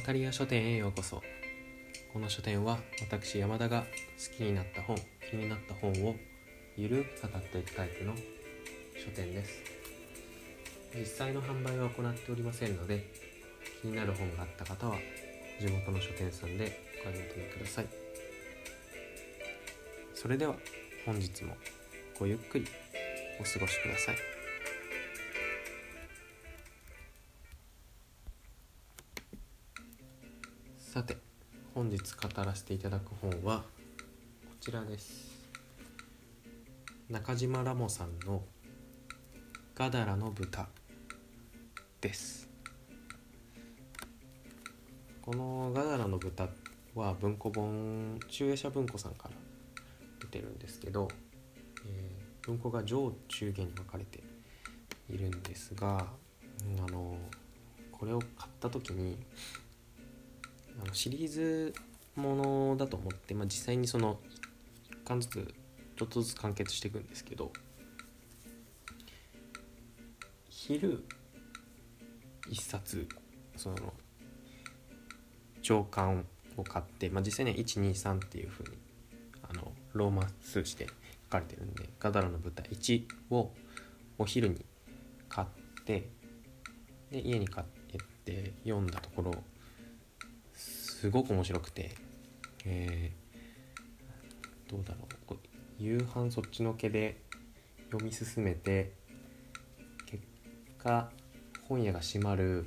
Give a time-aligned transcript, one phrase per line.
[0.00, 1.22] タリア書店へようこそ。
[2.12, 4.96] この書店は私山田が好きになった本
[5.30, 6.16] 気になった本を
[6.76, 8.14] ゆるく語っていくタイプの
[8.96, 9.62] 書店です。
[10.98, 13.12] 実際の販売は行っておりませんので
[13.82, 14.96] 気になる本があった方は
[15.60, 17.86] 地元の書店さんでお買い求めください。
[20.14, 20.56] それでは
[21.04, 21.56] 本日も
[22.18, 22.66] ごゆっくり
[23.40, 24.39] お過ごしください。
[30.92, 31.18] さて
[31.72, 33.64] 本日語らせていただく本はこ
[34.60, 35.30] ちらです。
[37.08, 38.42] 中島ラモさんの
[39.76, 40.68] 「ガダラの豚」
[42.02, 42.48] です。
[45.22, 46.48] この「ガダラの豚」
[46.96, 49.34] は文庫本中英社文庫さんから
[50.18, 51.06] 出てるんですけど、
[51.86, 54.24] えー文庫が上中下に分かれて
[55.08, 57.16] いるんですが、あの
[57.92, 59.16] これを買った時に
[60.90, 61.72] のシリーズ
[62.16, 64.18] ものだと思って、まあ、実際にその
[65.04, 65.54] 1巻ずつ
[65.96, 67.52] ちょっとずつ完結していくんですけど
[70.48, 71.04] 昼
[72.50, 73.08] 1冊
[73.56, 73.76] その
[75.62, 76.24] 上巻
[76.56, 78.76] を買って、まあ、実際には123っていう風に
[79.48, 80.92] あのローマ数字で書
[81.30, 83.52] かれてるんでガダラの舞台1を
[84.18, 84.64] お昼に
[85.28, 85.48] 買っ
[85.84, 86.08] て
[87.12, 87.64] で家に帰っ
[88.24, 89.32] て読んだところ
[91.00, 91.92] すごく面白くて、
[92.66, 93.20] えー
[94.70, 95.38] どうだろう。
[95.80, 97.16] 夕飯そっちのけで
[97.90, 98.92] 読み進めて
[100.06, 100.22] 結
[100.78, 101.10] 果
[101.66, 102.66] 本屋が閉まる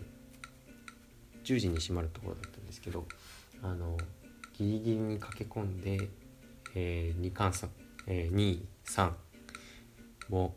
[1.46, 3.06] 10時に閉まるところだったんですけど
[3.62, 3.98] あの
[4.58, 6.10] ギリギリに駆け込んで、
[6.76, 7.70] え2巻さ、
[8.08, 9.12] えー、23
[10.32, 10.54] を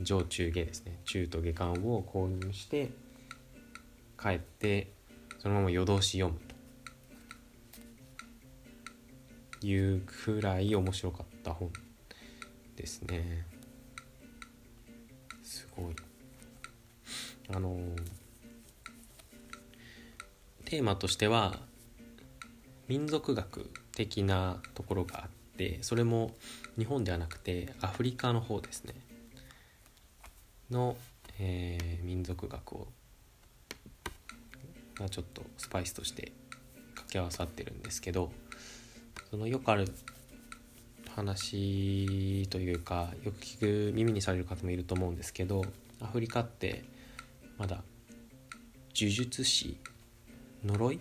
[0.00, 0.98] 上中下ですね。
[1.04, 2.90] 中と下巻を購入して
[4.20, 4.92] 帰って
[5.38, 6.47] そのまま夜通し読む。
[9.62, 11.72] いうくらい面白かった本
[12.76, 13.46] ですね。
[15.42, 15.96] すごい。
[17.50, 17.78] あの
[20.64, 21.58] テーマとしては
[22.88, 26.32] 民族学的なところがあってそれも
[26.78, 28.94] 日本ではなくてアフリカの方ですね。
[30.70, 30.96] の、
[31.38, 32.88] えー民族学を
[34.98, 36.32] がちょっとスパイスとして
[36.94, 38.32] 掛け合わさってるんですけど
[39.30, 39.86] そのよくある
[41.14, 45.62] 話というかよく聞く耳にされる方もいると思うんですけど
[46.00, 46.84] アフリカって
[47.58, 47.82] まだ
[48.94, 49.76] 呪術師
[50.64, 51.00] 呪い？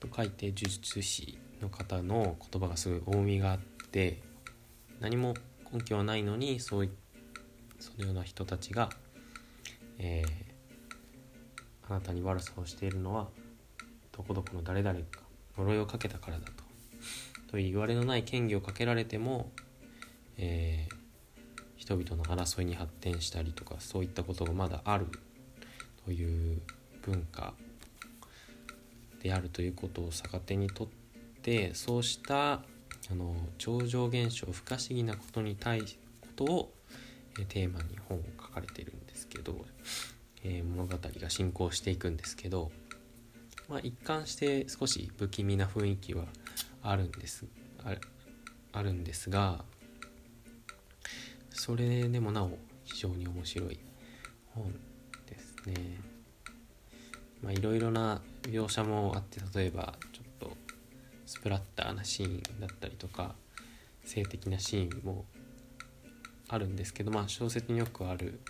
[0.00, 3.58] と書いて呪術師の方の言葉がすごい重みがあっ
[3.90, 4.22] て
[5.00, 5.34] 何も
[5.72, 6.90] 根拠はないのにそうい
[7.80, 8.90] そのような人たちが、
[9.98, 10.48] えー
[11.90, 13.28] あなたに悪さをしているのは
[14.12, 15.04] どこどこの誰々が
[15.56, 16.67] 呪いをかけたからだと。
[17.50, 19.50] と言われのない嫌疑をかけられても、
[20.36, 20.98] えー
[21.88, 25.06] 人々の争いに発展したりとかそういったことがまだある
[26.04, 26.60] という
[27.02, 27.54] 文化
[29.22, 30.88] であるということを逆手にとっ
[31.40, 32.62] てそうしたあ
[33.10, 36.72] の超常現象不可思議なことに対しことを
[37.38, 39.64] えーテーマに本を書かれているんですけど、
[40.44, 42.70] えー物語が進行していくんですけど、
[43.68, 46.24] まあ、一貫して少し不気味な雰囲気は
[46.82, 47.44] あるんです
[47.84, 47.94] あ
[48.72, 49.64] あるんですが
[51.50, 53.78] それでもなお非常に面白い
[54.54, 54.72] 本
[55.26, 56.00] ですね。
[57.42, 60.56] まあいろいろな描写もあって例えばちょっと
[61.26, 63.34] スプラッターなシーンだったりとか
[64.04, 65.24] 性的なシーンも
[66.48, 68.40] あるんですけどまあ小説によくある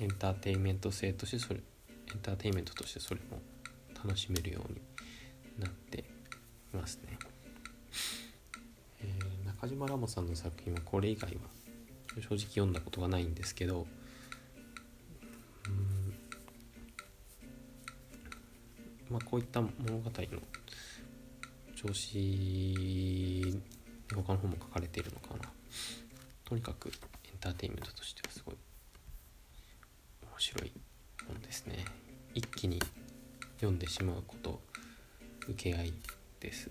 [0.00, 3.40] エンターテインメント性としてそれエンターテインメントとしてそれも
[4.04, 4.80] 楽しめるように
[5.58, 7.18] なっていますね、
[9.68, 11.40] 島ラモさんの作品はこれ以外は
[12.20, 13.86] 正直読んだことがないんですけど
[15.66, 16.14] うん
[19.10, 20.42] まあこういった物語の
[21.74, 23.60] 調子に
[24.14, 25.50] 他の本も書かれているのかな。
[26.44, 26.90] とにかくエ
[27.34, 28.56] ンターテインメントとしてはすごい
[30.22, 30.72] 面白い
[31.26, 31.84] 本ですね。
[32.34, 32.80] 一気に
[33.56, 34.60] 読んでしまうこと
[35.48, 35.94] 受け合い
[36.40, 36.70] です。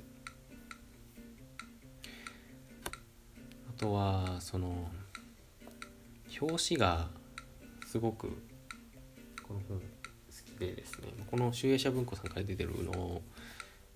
[3.82, 4.88] とはその
[6.40, 7.08] 表紙が
[7.88, 8.28] すごく
[9.48, 9.84] この本好
[10.46, 11.08] きでですね。
[11.30, 13.22] この集英社文庫さんから出てるのを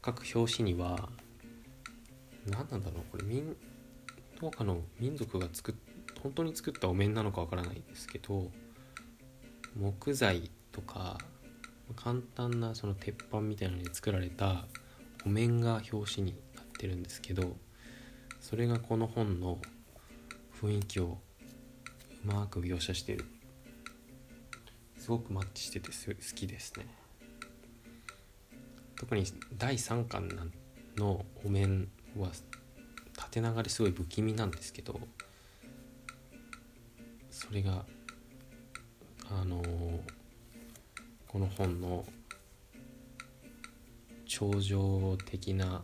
[0.01, 1.07] 各表紙には
[2.47, 3.55] 何なんだろうこれ民
[4.41, 5.75] どうかの民族が作っ
[6.21, 8.49] 本当に作ったお面なのかわからないですけど
[9.79, 11.19] 木材とか
[11.95, 14.65] 簡単なその鉄板みたいなので作られた
[15.25, 17.55] お面が表紙になってるんですけど
[18.41, 19.59] それがこの本の
[20.61, 21.19] 雰囲気を
[22.23, 23.25] うまく描写してる。
[24.97, 26.87] すごくマッチしてて好きですね。
[28.95, 29.25] 特に
[29.57, 30.29] 第3巻
[30.97, 32.29] のお面は
[33.15, 34.99] 縦長ですごい不気味なんですけど
[37.29, 37.85] それが
[39.29, 39.99] あのー、
[41.27, 42.05] この本の
[44.25, 45.83] 超常的な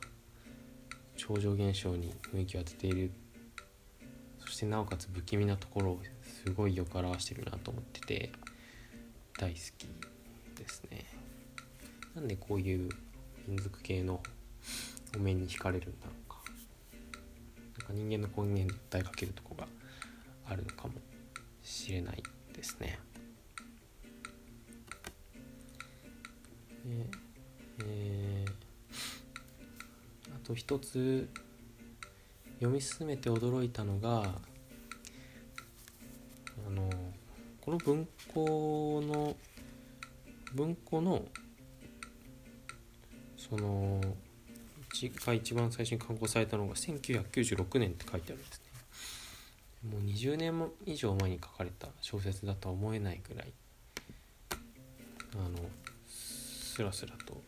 [1.18, 3.12] 超常現象に雰囲気を当てている
[4.62, 6.00] てなおかつ不気味なところを
[6.46, 8.32] すごいよく表してるなと思ってて
[9.40, 9.88] 大好き
[10.56, 11.06] ですね。
[12.14, 12.90] なんでこういう
[13.48, 14.22] 民族系の
[15.16, 16.38] お面に惹かれるんだろうか。
[17.80, 19.66] なんか人間の根源に訴えかけるとこが
[20.48, 20.94] あるのかも
[21.64, 22.22] しれない
[22.54, 23.00] ですね。
[26.86, 27.06] で
[27.84, 31.28] えー、あと一つ
[32.60, 34.51] 読み進めて驚いたのが
[37.72, 39.36] この文庫の
[40.54, 41.24] 文庫の
[43.38, 44.02] その
[45.26, 48.62] が一番最初に刊行されたのが1996年って書いてあるんです
[49.86, 49.90] ね。
[49.90, 53.54] もう20年以上前に書かれた小説だとは思えないぐらい
[55.36, 55.58] あの
[56.10, 57.42] スラスラと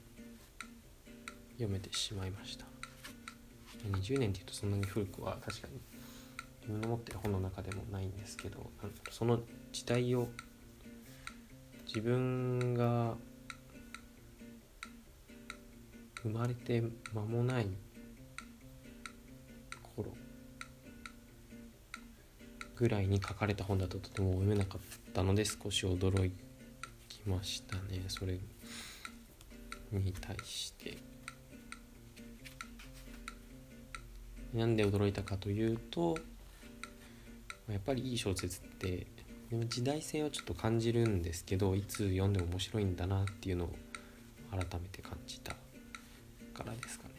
[1.55, 2.65] 読めてしまいました。
[3.91, 5.92] 20年っていうとそんなに古くは確かに
[6.63, 8.71] 自分の持ってる本の中でもないんですけど
[9.11, 9.41] その
[9.73, 10.29] 時代を
[11.85, 13.15] 自分が
[16.21, 16.81] 生まれて
[17.13, 17.67] 間もない
[19.93, 20.13] 頃
[22.77, 26.31] ぐらいに書かれた本だととても読めなかったので少し驚
[27.09, 28.03] きましたね。
[28.07, 28.39] それ
[29.91, 30.97] に対して。
[34.53, 36.15] なんで驚いたかというと
[37.69, 39.07] やっぱりいい小説って
[39.67, 43.69] 時代性をちょっと感じるんですけどいつ読んでも面白いんだなっていうのを
[44.51, 45.53] 改めて感じた
[46.53, 47.13] からですかね。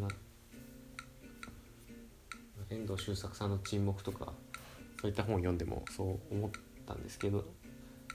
[0.00, 0.10] まあ、
[2.70, 4.32] 遠藤周作さんの沈黙とか
[5.00, 6.50] そういった本を読んでもそう思っ
[6.86, 7.44] たんですけど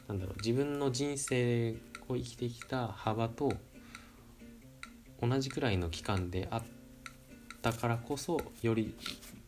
[0.07, 1.75] なんだろう自分の人生
[2.09, 3.53] を生きてきた幅と
[5.21, 6.63] 同じくらいの期間であっ
[7.61, 8.95] たからこそより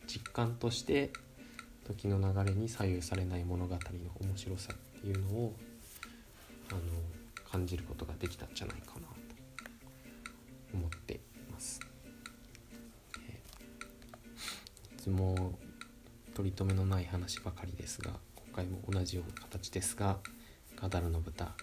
[0.06, 1.10] 実感として
[1.84, 3.80] 時の流れに左右されない物語の
[4.20, 5.54] 面白さっていうのを
[6.70, 6.80] あの
[7.50, 9.06] 感じることができたんじゃないかなと
[10.72, 11.20] 思ってい
[11.52, 11.80] ます。
[13.28, 13.40] え
[14.94, 15.58] いつも
[16.34, 20.18] 取り留めのない話ばかりですが今回も同じような形ですが
[20.80, 21.54] 「ガダルの豚」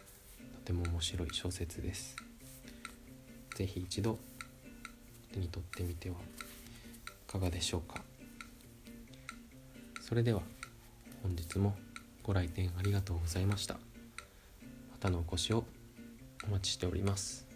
[0.64, 2.16] とても面白い小説です。
[3.56, 4.18] 是非一度
[5.34, 6.20] 手に取ってみてはい
[7.32, 8.11] かがでしょうか。
[10.12, 10.42] それでは
[11.24, 11.74] 本日も
[12.22, 13.76] ご来店ありがとうございました。
[14.92, 15.64] またのお越しを
[16.46, 17.51] お待ちしております。